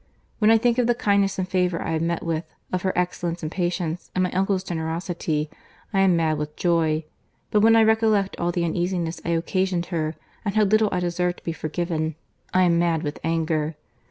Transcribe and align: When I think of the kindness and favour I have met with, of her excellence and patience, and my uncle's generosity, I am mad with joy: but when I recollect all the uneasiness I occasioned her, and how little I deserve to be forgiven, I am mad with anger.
When 0.39 0.49
I 0.49 0.57
think 0.57 0.79
of 0.79 0.87
the 0.87 0.95
kindness 0.95 1.37
and 1.37 1.47
favour 1.47 1.79
I 1.79 1.91
have 1.91 2.01
met 2.01 2.23
with, 2.23 2.51
of 2.73 2.81
her 2.81 2.93
excellence 2.97 3.43
and 3.43 3.51
patience, 3.51 4.09
and 4.15 4.23
my 4.23 4.31
uncle's 4.31 4.63
generosity, 4.63 5.47
I 5.93 5.99
am 5.99 6.15
mad 6.15 6.39
with 6.39 6.55
joy: 6.55 7.03
but 7.51 7.59
when 7.59 7.75
I 7.75 7.83
recollect 7.83 8.35
all 8.39 8.51
the 8.51 8.65
uneasiness 8.65 9.21
I 9.23 9.29
occasioned 9.29 9.85
her, 9.93 10.15
and 10.43 10.55
how 10.55 10.63
little 10.63 10.89
I 10.91 11.01
deserve 11.01 11.35
to 11.35 11.43
be 11.43 11.53
forgiven, 11.53 12.15
I 12.51 12.63
am 12.63 12.79
mad 12.79 13.03
with 13.03 13.19
anger. 13.23 13.75